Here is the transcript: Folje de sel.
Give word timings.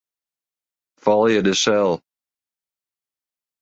Folje 1.05 1.45
de 1.51 1.55
sel. 1.63 1.95